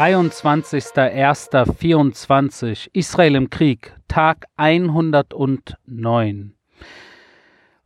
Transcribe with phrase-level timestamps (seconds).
[0.00, 6.54] 23.01.24 Israel im Krieg, Tag 109.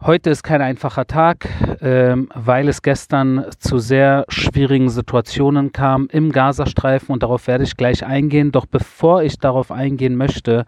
[0.00, 1.48] Heute ist kein einfacher Tag,
[1.80, 7.76] ähm, weil es gestern zu sehr schwierigen Situationen kam im Gazastreifen und darauf werde ich
[7.76, 8.52] gleich eingehen.
[8.52, 10.66] Doch bevor ich darauf eingehen möchte,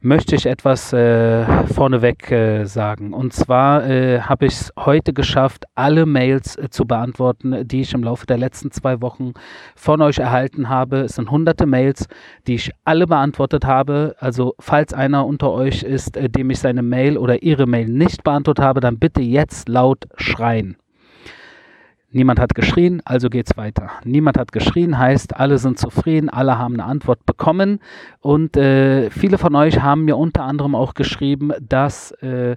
[0.00, 3.12] möchte ich etwas äh, vorneweg äh, sagen.
[3.12, 7.94] Und zwar äh, habe ich es heute geschafft, alle Mails äh, zu beantworten, die ich
[7.94, 9.32] im Laufe der letzten zwei Wochen
[9.74, 11.00] von euch erhalten habe.
[11.00, 12.06] Es sind hunderte Mails,
[12.46, 14.16] die ich alle beantwortet habe.
[14.18, 18.24] Also falls einer unter euch ist, äh, dem ich seine Mail oder ihre Mail nicht
[18.24, 20.76] beantwortet habe, dann bitte jetzt laut schreien.
[22.16, 23.90] Niemand hat geschrien, also geht's weiter.
[24.02, 27.78] Niemand hat geschrien, heißt, alle sind zufrieden, alle haben eine Antwort bekommen.
[28.22, 32.56] Und äh, viele von euch haben mir unter anderem auch geschrieben, dass, äh,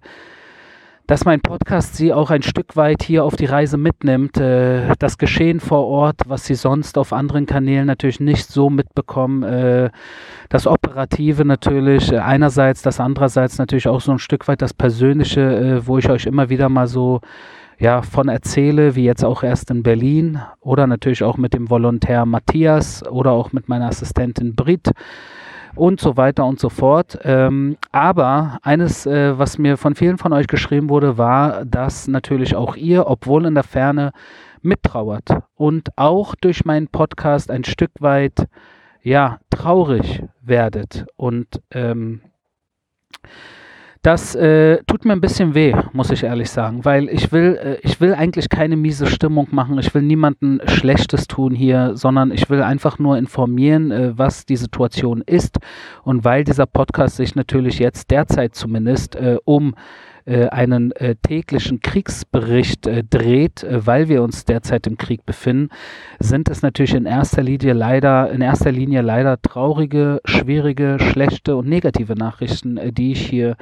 [1.08, 4.38] dass mein Podcast sie auch ein Stück weit hier auf die Reise mitnimmt.
[4.38, 9.44] Äh, das Geschehen vor Ort, was sie sonst auf anderen Kanälen natürlich nicht so mitbekommen.
[9.44, 9.90] Äh,
[10.48, 15.86] das Operative natürlich einerseits, das andererseits natürlich auch so ein Stück weit das Persönliche, äh,
[15.86, 17.20] wo ich euch immer wieder mal so
[17.80, 22.26] ja, von erzähle, wie jetzt auch erst in Berlin oder natürlich auch mit dem Volontär
[22.26, 24.92] Matthias oder auch mit meiner Assistentin Brit
[25.76, 27.18] und so weiter und so fort.
[27.24, 32.56] Ähm, aber eines, äh, was mir von vielen von euch geschrieben wurde, war, dass natürlich
[32.56, 34.12] auch ihr, obwohl in der Ferne,
[34.62, 38.48] mittrauert und auch durch meinen Podcast ein Stück weit,
[39.02, 42.22] ja, traurig werdet und ähm,
[44.02, 47.78] das äh, tut mir ein bisschen weh, muss ich ehrlich sagen, weil ich will, äh,
[47.86, 49.78] ich will eigentlich keine miese Stimmung machen.
[49.78, 54.56] Ich will niemandem Schlechtes tun hier, sondern ich will einfach nur informieren, äh, was die
[54.56, 55.58] Situation ist.
[56.04, 59.76] Und weil dieser Podcast sich natürlich jetzt derzeit zumindest äh, um
[60.50, 65.70] einen äh, täglichen Kriegsbericht äh, dreht, äh, weil wir uns derzeit im Krieg befinden,
[66.20, 71.68] sind es natürlich in erster Linie leider, in erster Linie leider traurige, schwierige, schlechte und
[71.68, 73.56] negative Nachrichten, äh, die ich hier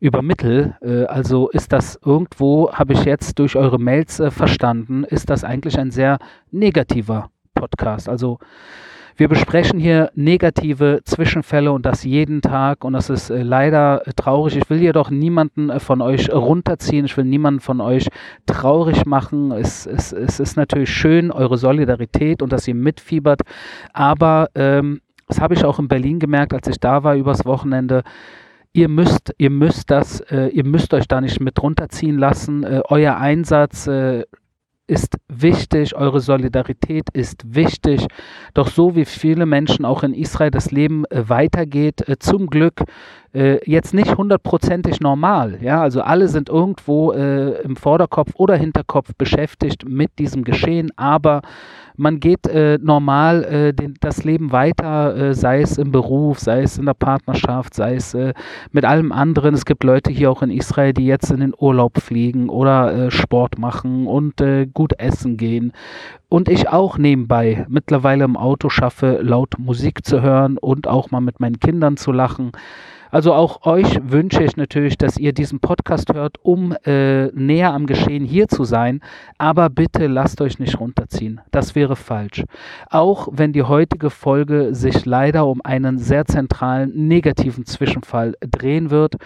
[0.00, 0.76] übermittel.
[0.82, 5.78] Äh, also ist das irgendwo, habe ich jetzt durch eure Mails verstanden, ist das eigentlich
[5.78, 6.18] ein sehr
[6.50, 8.08] negativer Podcast.
[8.08, 8.38] Also
[9.16, 14.12] wir besprechen hier negative Zwischenfälle und das jeden Tag und das ist äh, leider äh,
[14.12, 14.56] traurig.
[14.56, 18.08] Ich will jedoch niemanden äh, von euch runterziehen, ich will niemanden von euch
[18.46, 19.52] traurig machen.
[19.52, 23.42] Es, es, es ist natürlich schön, eure Solidarität und dass ihr mitfiebert,
[23.92, 28.02] aber ähm, das habe ich auch in Berlin gemerkt, als ich da war übers Wochenende
[28.72, 32.62] ihr müsst, ihr müsst das, äh, ihr müsst euch da nicht mit runterziehen lassen.
[32.62, 34.24] Äh, euer Einsatz äh,
[34.90, 38.08] ist wichtig, eure Solidarität ist wichtig.
[38.54, 42.82] Doch so wie viele Menschen auch in Israel das Leben äh, weitergeht, äh, zum Glück
[43.32, 45.58] äh, jetzt nicht hundertprozentig normal.
[45.60, 51.42] Ja, also alle sind irgendwo äh, im Vorderkopf oder Hinterkopf beschäftigt mit diesem Geschehen, aber
[52.00, 56.62] man geht äh, normal äh, den, das Leben weiter, äh, sei es im Beruf, sei
[56.62, 58.32] es in der Partnerschaft, sei es äh,
[58.72, 59.54] mit allem anderen.
[59.54, 63.58] Es gibt Leute hier auch in Israel, die jetzt in den Urlaub fliegen oder Sport
[63.58, 64.42] machen und
[64.72, 65.72] gut essen gehen.
[66.28, 71.20] Und ich auch nebenbei mittlerweile im Auto schaffe, laut Musik zu hören und auch mal
[71.20, 72.52] mit meinen Kindern zu lachen.
[73.10, 77.86] Also auch euch wünsche ich natürlich, dass ihr diesen Podcast hört, um äh, näher am
[77.86, 79.00] Geschehen hier zu sein.
[79.38, 81.40] Aber bitte lasst euch nicht runterziehen.
[81.50, 82.44] Das wäre falsch.
[82.88, 89.16] Auch wenn die heutige Folge sich leider um einen sehr zentralen negativen Zwischenfall drehen wird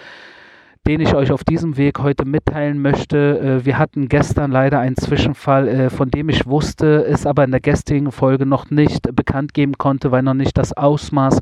[0.86, 3.38] den ich euch auf diesem Weg heute mitteilen möchte.
[3.38, 7.52] Äh, wir hatten gestern leider einen Zwischenfall, äh, von dem ich wusste, es aber in
[7.52, 11.40] der gestrigen Folge noch nicht bekannt geben konnte, weil noch nicht das Ausmaß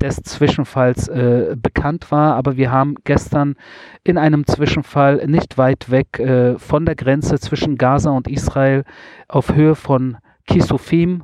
[0.00, 2.36] des Zwischenfalls äh, bekannt war.
[2.36, 3.54] Aber wir haben gestern
[4.04, 6.20] in einem Zwischenfall nicht weit weg
[6.56, 8.84] von der Grenze zwischen Gaza und Israel
[9.28, 10.16] auf Höhe von
[10.46, 11.22] Kisufim,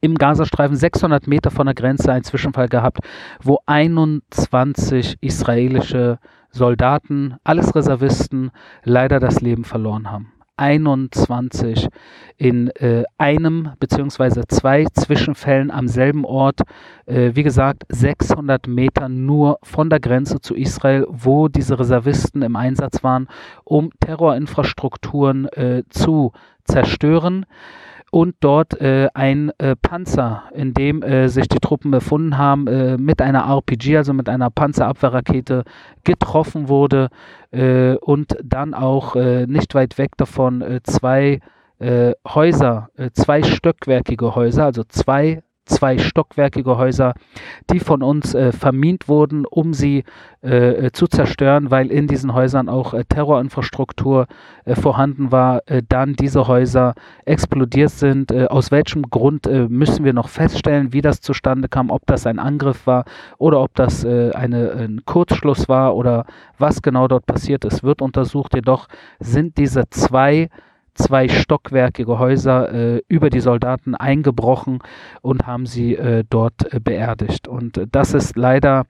[0.00, 3.00] im Gazastreifen 600 Meter von der Grenze einen Zwischenfall gehabt,
[3.42, 6.18] wo 21 israelische
[6.50, 8.50] Soldaten, alles Reservisten,
[8.84, 10.32] leider das Leben verloren haben.
[10.60, 11.88] 21
[12.36, 16.60] in äh, einem beziehungsweise zwei Zwischenfällen am selben Ort.
[17.06, 22.56] Äh, wie gesagt, 600 Meter nur von der Grenze zu Israel, wo diese Reservisten im
[22.56, 23.26] Einsatz waren,
[23.64, 26.32] um Terrorinfrastrukturen äh, zu
[26.64, 27.46] zerstören
[28.10, 32.96] und dort äh, ein äh, Panzer, in dem äh, sich die Truppen befunden haben, äh,
[32.98, 35.64] mit einer RPG, also mit einer Panzerabwehrrakete
[36.04, 37.08] getroffen wurde
[37.52, 41.40] äh, und dann auch äh, nicht weit weg davon zwei
[41.82, 47.14] Häuser, zwei stöckwerkige Häuser, also zwei zwei stockwerkige Häuser,
[47.70, 50.04] die von uns äh, vermint wurden, um sie
[50.42, 54.26] äh, äh, zu zerstören, weil in diesen Häusern auch äh, Terrorinfrastruktur
[54.64, 56.94] äh, vorhanden war, äh, dann diese Häuser
[57.26, 58.32] explodiert sind.
[58.50, 62.86] aus welchem Grund müssen wir noch feststellen, wie das zustande kam, ob das ein Angriff
[62.86, 63.04] war
[63.38, 66.26] oder ob das eine, ein Kurzschluss war oder
[66.58, 68.54] was genau dort passiert ist, wird untersucht.
[68.54, 68.88] Jedoch
[69.18, 70.48] sind diese zwei
[70.94, 74.80] zwei stockwerkige Häuser äh, über die Soldaten eingebrochen
[75.22, 77.48] und haben sie äh, dort äh, beerdigt.
[77.48, 78.86] Und äh, das ist leider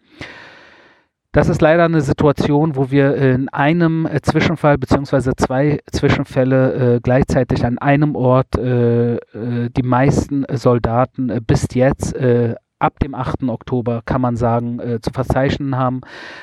[1.33, 7.01] das ist leider eine Situation, wo wir in einem äh, Zwischenfall beziehungsweise zwei Zwischenfälle äh,
[7.01, 13.15] gleichzeitig an einem Ort äh, äh die meisten Soldaten äh, bis jetzt äh, ab dem
[13.15, 13.45] 8.
[13.45, 16.01] Oktober, kann man sagen, zu verzeichnen haben.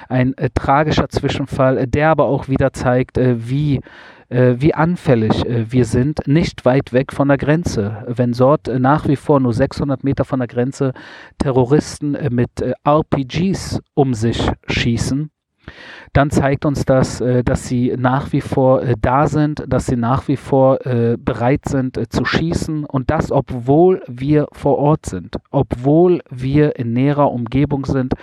[0.08, 3.82] Ein tragischer Zwischenfall, der aber auch wieder zeigt, äh, wie
[4.76, 8.04] anfällig äh, wir sind, nicht weit weg von der Grenze.
[8.08, 10.94] Wenn dort äh, nach wie vor nur 600 Meter von der Grenze
[11.38, 15.32] Terroristen äh, mit äh, RPGs um sich schießen,
[16.14, 20.28] dann zeigt uns das, äh, dass sie nach wie vor da sind, dass sie nach
[20.28, 26.78] wie vor bereit sind zu schießen und das, obwohl wir vor Ort sind, obwohl wir
[26.78, 28.14] in näherer Umgebung sind,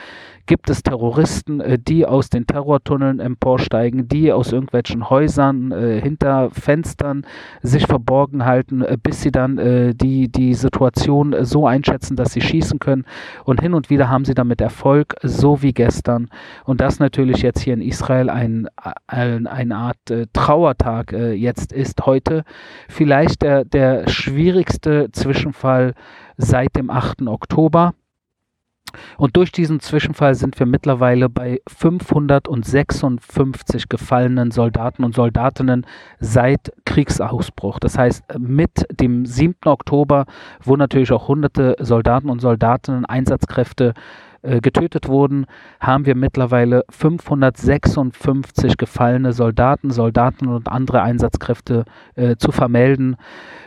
[0.46, 6.50] gibt es Terroristen, äh, die aus den Terrortunneln emporsteigen, die aus irgendwelchen Häusern äh, hinter
[6.50, 7.26] Fenstern
[7.62, 12.78] sich verborgen halten, äh, bis sie dann die, die Situation so einschätzen, dass sie schießen
[12.78, 13.04] können.
[13.44, 16.28] Und hin und wieder haben sie damit Erfolg, so wie gestern.
[16.64, 18.68] Und das natürlich jetzt hier in Israel ein,
[19.06, 19.98] ein eine Art
[20.32, 22.44] Trauertag jetzt ist heute.
[22.88, 25.94] Vielleicht der, der schwierigste Zwischenfall
[26.36, 27.22] seit dem 8.
[27.22, 27.94] Oktober.
[29.16, 35.86] Und durch diesen Zwischenfall sind wir mittlerweile bei 556 gefallenen Soldaten und Soldatinnen
[36.20, 37.78] seit Kriegsausbruch.
[37.78, 39.54] Das heißt, mit dem 7.
[39.66, 40.26] Oktober,
[40.62, 43.94] wo natürlich auch hunderte Soldaten und Soldatinnen, Einsatzkräfte
[44.44, 45.46] äh, getötet wurden,
[45.80, 53.16] haben wir mittlerweile 556 gefallene Soldaten, Soldaten und andere Einsatzkräfte äh, zu vermelden.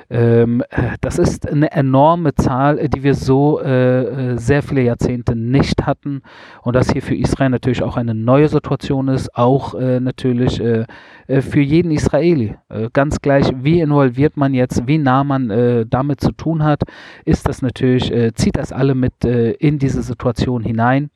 [0.09, 0.63] Ähm,
[1.01, 6.21] das ist eine enorme Zahl, die wir so äh, äh, sehr viele Jahrzehnte nicht hatten
[6.61, 10.85] und das hier für Israel natürlich auch eine neue Situation ist, auch äh, natürlich äh,
[11.27, 12.55] äh für jeden Israeli.
[12.69, 16.83] Äh, ganz gleich, wie involviert man jetzt, wie nah man damit zu tun hat,
[17.25, 21.09] ist das natürlich, zieht das alle mit in diese Situation hinein.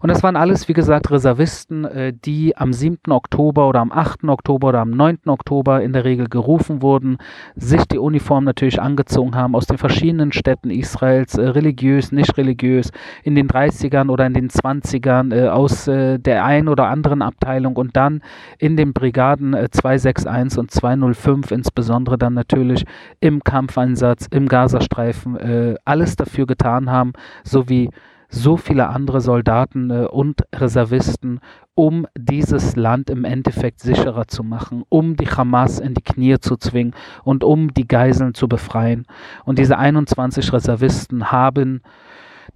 [0.00, 3.10] Und das waren alles, wie gesagt, Reservisten, äh, die am 7.
[3.10, 4.24] Oktober oder am 8.
[4.28, 5.20] Oktober oder am 9.
[5.26, 7.18] Oktober in der Regel gerufen wurden,
[7.56, 12.90] sich die Uniform natürlich angezogen haben, aus den verschiedenen Städten Israels, äh, religiös, nicht religiös,
[13.24, 17.96] in den 30ern oder in den 20ern, äh, aus der einen oder anderen Abteilung und
[17.96, 18.22] dann
[18.58, 22.84] in den Brigaden 261 und 205 insbesondere dann natürlich
[23.20, 27.12] im Kampfeinsatz, im Gazastreifen, alles dafür getan haben,
[27.44, 27.90] sowie
[28.28, 31.40] so viele andere Soldaten äh, und Reservisten,
[31.74, 36.56] um dieses Land im Endeffekt sicherer zu machen, um die Hamas in die Knie zu
[36.56, 36.94] zwingen
[37.24, 39.06] und um die Geiseln zu befreien.
[39.44, 41.82] Und diese 21 Reservisten haben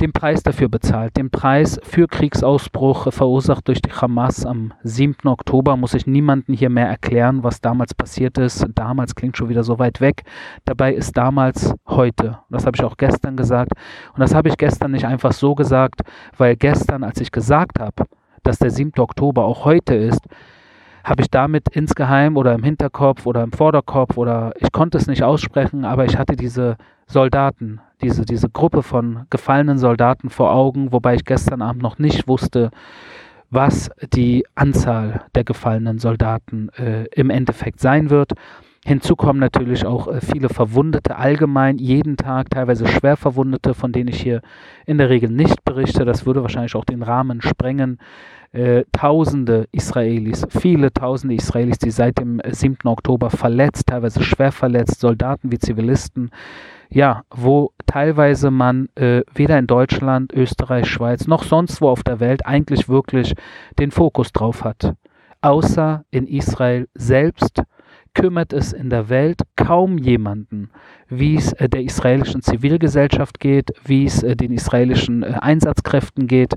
[0.01, 1.17] den Preis dafür bezahlt.
[1.17, 5.29] Den Preis für Kriegsausbruch verursacht durch die Hamas am 7.
[5.29, 5.77] Oktober.
[5.77, 8.67] Muss ich niemandem hier mehr erklären, was damals passiert ist.
[8.75, 10.25] Damals klingt schon wieder so weit weg.
[10.65, 12.39] Dabei ist damals heute.
[12.51, 13.73] Das habe ich auch gestern gesagt.
[14.15, 16.03] Und das habe ich gestern nicht einfach so gesagt,
[16.37, 18.07] weil gestern, als ich gesagt habe,
[18.43, 18.93] dass der 7.
[18.99, 20.23] Oktober auch heute ist,
[21.05, 25.23] habe ich damit insgeheim oder im Hinterkopf oder im Vorderkopf oder ich konnte es nicht
[25.23, 26.77] aussprechen, aber ich hatte diese
[27.13, 32.27] Soldaten, diese, diese Gruppe von gefallenen Soldaten vor Augen, wobei ich gestern Abend noch nicht
[32.27, 32.71] wusste,
[33.51, 38.33] was die Anzahl der gefallenen Soldaten äh, im Endeffekt sein wird.
[38.85, 44.09] Hinzu kommen natürlich auch äh, viele Verwundete allgemein, jeden Tag teilweise schwer Verwundete, von denen
[44.09, 44.43] ich hier
[44.87, 46.05] in der Regel nicht berichte.
[46.05, 47.99] Das würde wahrscheinlich auch den Rahmen sprengen.
[48.51, 52.77] Äh, tausende Israelis, viele tausende Israelis, die seit dem 7.
[52.85, 56.31] Oktober verletzt, teilweise schwer verletzt, Soldaten wie Zivilisten,
[56.91, 62.21] ja, wo teilweise man äh, weder in Deutschland, Österreich, Schweiz noch sonst wo auf der
[62.21, 63.33] Welt eigentlich wirklich
[63.79, 64.97] den Fokus drauf hat.
[65.41, 67.63] Außer in Israel selbst
[68.15, 70.71] kümmert es in der Welt kaum jemanden,
[71.09, 76.55] wie es äh, der israelischen Zivilgesellschaft geht, wie es äh, den israelischen äh, Einsatzkräften geht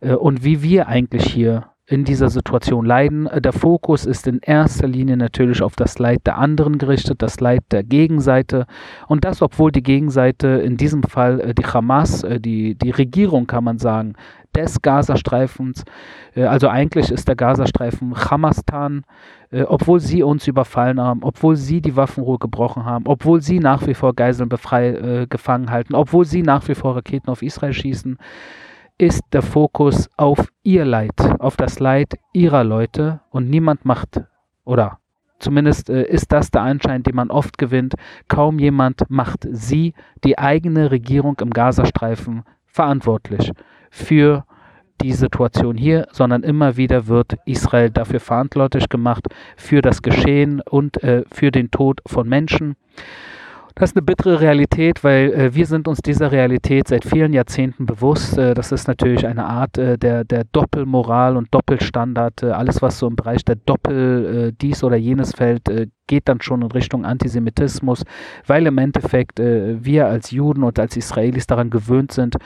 [0.00, 3.28] und wie wir eigentlich hier in dieser Situation leiden.
[3.36, 7.64] Der Fokus ist in erster Linie natürlich auf das Leid der anderen gerichtet, das Leid
[7.72, 8.66] der Gegenseite.
[9.08, 13.48] Und das, obwohl die Gegenseite in diesem Fall äh, die Hamas, äh, die, die Regierung
[13.48, 14.14] kann man sagen,
[14.54, 15.84] des Gazastreifens,
[16.36, 19.04] äh, also eigentlich ist der Gazastreifen Hamastan,
[19.66, 23.94] obwohl sie uns überfallen haben, obwohl sie die Waffenruhe gebrochen haben, obwohl sie nach wie
[23.94, 28.16] vor Geiseln befrei, gefangen halten, obwohl sie nach wie vor Raketen auf Israel schießen
[29.00, 34.20] ist der Fokus auf ihr Leid, auf das Leid ihrer Leute und niemand macht,
[34.64, 34.98] oder
[35.38, 37.94] zumindest äh, ist das der Anschein, den man oft gewinnt,
[38.28, 43.52] kaum jemand macht sie, die eigene Regierung im Gazastreifen, verantwortlich
[43.90, 44.44] für
[45.00, 51.02] die Situation hier, sondern immer wieder wird Israel dafür verantwortlich gemacht, für das Geschehen und
[51.02, 52.76] äh, für den Tod von Menschen.
[53.74, 57.86] Das ist eine bittere Realität, weil äh, wir sind uns dieser Realität seit vielen Jahrzehnten
[57.86, 58.36] bewusst.
[58.36, 62.42] Äh, das ist natürlich eine Art äh, der, der Doppelmoral und Doppelstandard.
[62.42, 66.28] Äh, alles, was so im Bereich der Doppel äh, dies oder jenes fällt, äh, geht
[66.28, 68.02] dann schon in Richtung Antisemitismus,
[68.46, 72.36] weil im Endeffekt wir als Juden und als Israelis daran gewöhnt sind,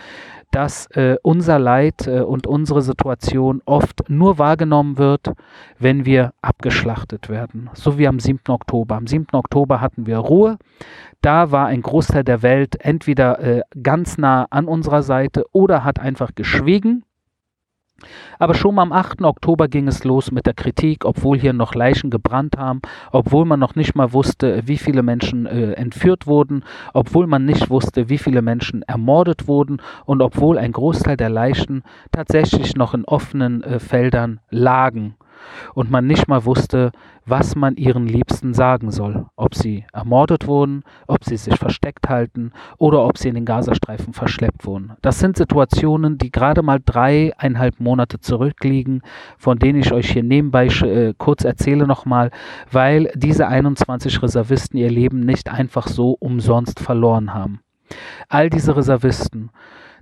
[0.55, 5.33] dass äh, unser Leid äh, und unsere Situation oft nur wahrgenommen wird,
[5.81, 7.71] wenn wir abgeschlachtet werden.
[7.75, 8.39] So wie am 7.
[8.49, 8.95] Oktober.
[8.95, 9.27] Am 7.
[9.33, 10.59] Oktober hatten wir Ruhe.
[11.23, 15.99] Da war ein Großteil der Welt entweder äh, ganz nah an unserer Seite oder hat
[15.99, 17.05] einfach geschwiegen
[18.39, 19.23] aber schon am 8.
[19.23, 22.81] Oktober ging es los mit der Kritik, obwohl hier noch Leichen gebrannt haben,
[23.13, 27.71] obwohl man noch nicht mal wusste, wie viele Menschen äh, entführt wurden, obwohl man nicht
[27.71, 31.83] wusste, wie viele Menschen ermordet wurden und obwohl ein Großteil der Leichen
[32.13, 35.15] tatsächlich noch in offenen äh, Feldern lagen
[35.75, 36.93] und man nicht mal wusste,
[37.27, 42.53] was man ihren Liebsten sagen soll, ob sie ermordet wurden, ob sie sich versteckt halten
[42.79, 44.93] oder ob sie in den Gazastreifen verschleppt wurden.
[45.03, 49.03] Das sind Situationen, die gerade mal dreieinhalb Monate zurückliegen,
[49.39, 52.31] von denen ich euch hier nebenbei äh, kurz erzähle nochmal,
[52.71, 57.61] weil diese 21 Reservisten ihr Leben nicht einfach so umsonst verloren haben.
[58.29, 59.51] All diese Reservisten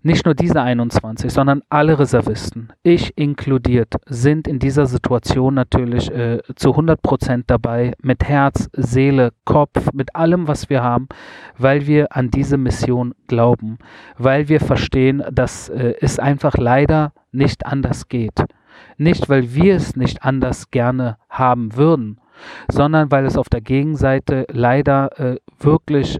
[0.03, 6.41] nicht nur diese 21, sondern alle Reservisten, ich inkludiert, sind in dieser Situation natürlich äh,
[6.57, 11.09] zu 100 Prozent dabei, mit Herz, Seele, Kopf, mit allem, was wir haben,
[11.57, 13.79] weil wir an diese Mission glauben,
[14.19, 18.45] weil wir verstehen, dass äh, es einfach leider nicht anders geht.
[18.97, 22.21] Nicht, weil wir es nicht anders gerne haben würden,
[22.71, 26.19] sondern weil es auf der Gegenseite leider äh, wirklich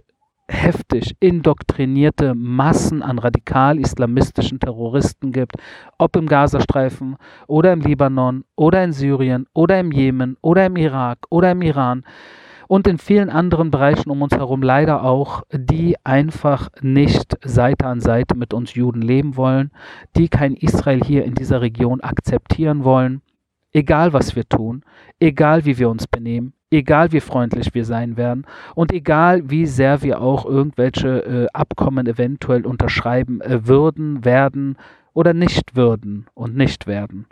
[0.53, 5.57] heftig indoktrinierte Massen an radikal-islamistischen Terroristen gibt,
[5.97, 7.17] ob im Gazastreifen
[7.47, 12.03] oder im Libanon oder in Syrien oder im Jemen oder im Irak oder im Iran
[12.67, 17.99] und in vielen anderen Bereichen um uns herum leider auch, die einfach nicht Seite an
[17.99, 19.71] Seite mit uns Juden leben wollen,
[20.15, 23.21] die kein Israel hier in dieser Region akzeptieren wollen,
[23.73, 24.83] egal was wir tun,
[25.19, 30.01] egal wie wir uns benehmen, egal wie freundlich wir sein werden und egal wie sehr
[30.01, 34.77] wir auch irgendwelche äh, Abkommen eventuell unterschreiben äh, würden, werden
[35.13, 37.27] oder nicht würden und nicht werden.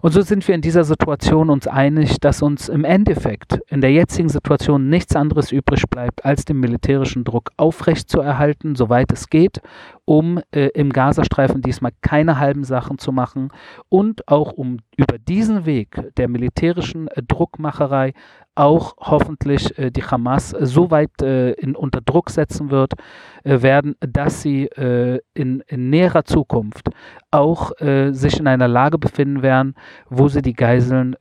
[0.00, 3.92] Und so sind wir in dieser Situation uns einig, dass uns im Endeffekt in der
[3.92, 9.60] jetzigen Situation nichts anderes übrig bleibt, als den militärischen Druck aufrechtzuerhalten, soweit es geht,
[10.04, 13.50] um äh, im Gazastreifen diesmal keine halben Sachen zu machen
[13.88, 18.14] und auch um über diesen Weg der militärischen äh, Druckmacherei
[18.58, 22.94] auch hoffentlich äh, die Hamas so weit äh, in, unter Druck setzen wird,
[23.44, 24.68] äh, werden, dass sie
[25.34, 26.88] in, in, näherer Zukunft
[27.30, 29.74] auch sich in einer Lage befinden werden,
[30.08, 31.16] wo sie die Geiseln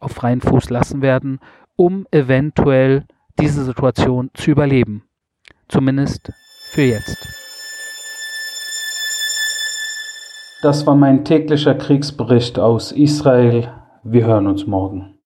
[0.00, 1.40] auf freien Fuß lassen werden,
[1.76, 3.04] um eventuell
[3.38, 5.04] diese Situation zu überleben.
[5.68, 6.32] Zumindest
[6.72, 7.16] für jetzt.
[10.62, 13.70] Das war mein täglicher Kriegsbericht aus Israel.
[14.02, 15.14] Wir hören uns morgen.